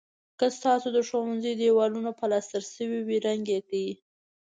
که 0.39 0.45
ستاسو 0.57 0.87
د 0.95 0.99
ښوونځي 1.07 1.51
دېوالونه 1.61 2.11
پلستر 2.19 2.63
شوي 2.75 2.99
وي 3.07 3.17
رنګ 3.27 3.43
یې 3.53 3.59
کړئ. 3.67 3.89